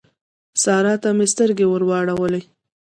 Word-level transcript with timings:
سارا 0.63 0.93
ته 1.03 1.09
مې 1.17 1.25
سترګې 1.33 1.65
ور 1.67 1.81
واړولې. 1.89 2.41